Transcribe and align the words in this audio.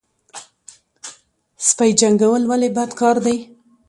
سپي 1.67 1.89
جنګول 1.99 2.43
ولې 2.49 2.69
بد 2.75 2.91
کار 2.99 3.15
دی؟ 3.25 3.37